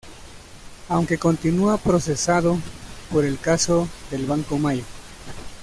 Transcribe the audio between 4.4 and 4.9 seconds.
Mayo.